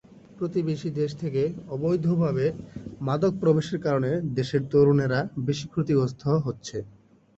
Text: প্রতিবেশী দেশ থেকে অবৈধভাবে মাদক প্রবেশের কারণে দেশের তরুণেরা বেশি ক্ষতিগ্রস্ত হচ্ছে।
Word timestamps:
প্রতিবেশী 0.39 0.89
দেশ 0.93 1.11
থেকে 1.21 1.41
অবৈধভাবে 1.69 2.45
মাদক 3.01 3.33
প্রবেশের 3.41 3.79
কারণে 3.85 4.09
দেশের 4.37 4.61
তরুণেরা 4.71 5.19
বেশি 5.47 5.65
ক্ষতিগ্রস্ত 5.69 6.23
হচ্ছে। 6.45 6.77